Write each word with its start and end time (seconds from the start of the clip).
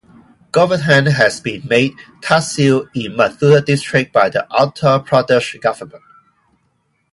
Goverdhan 0.51 1.11
has 1.11 1.39
been 1.39 1.61
made 1.69 1.91
Tahseel 2.21 2.89
in 2.95 3.11
Mathura 3.15 3.61
District 3.63 4.11
by 4.11 4.29
the 4.29 4.47
Uttar 4.49 5.05
Pradesh 5.05 5.61
government. 5.61 6.01